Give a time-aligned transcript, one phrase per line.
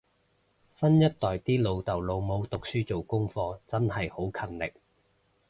[0.71, 4.73] 新一代啲老豆老母讀書做功課真係好勤力